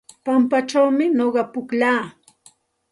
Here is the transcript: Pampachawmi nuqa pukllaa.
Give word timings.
Pampachawmi 0.25 1.05
nuqa 1.17 1.43
pukllaa. 1.53 2.03